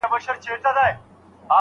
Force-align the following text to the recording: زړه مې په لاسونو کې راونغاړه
زړه 0.03 0.07
مې 0.07 0.11
په 0.15 0.19
لاسونو 0.25 0.43
کې 0.43 0.49
راونغاړه 0.63 0.91